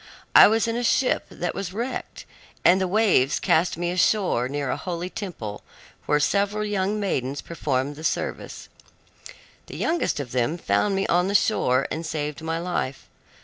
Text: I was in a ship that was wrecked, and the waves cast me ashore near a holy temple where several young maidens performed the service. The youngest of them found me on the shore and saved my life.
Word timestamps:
I 0.33 0.47
was 0.47 0.67
in 0.67 0.75
a 0.75 0.83
ship 0.83 1.27
that 1.29 1.53
was 1.53 1.73
wrecked, 1.73 2.25
and 2.65 2.81
the 2.81 2.87
waves 2.87 3.39
cast 3.39 3.77
me 3.77 3.91
ashore 3.91 4.49
near 4.49 4.71
a 4.71 4.75
holy 4.75 5.11
temple 5.11 5.61
where 6.07 6.19
several 6.19 6.65
young 6.65 6.99
maidens 6.99 7.41
performed 7.43 7.95
the 7.95 8.03
service. 8.03 8.67
The 9.67 9.77
youngest 9.77 10.19
of 10.19 10.31
them 10.31 10.57
found 10.57 10.95
me 10.95 11.05
on 11.05 11.27
the 11.27 11.35
shore 11.35 11.87
and 11.91 12.03
saved 12.03 12.41
my 12.41 12.57
life. 12.57 13.07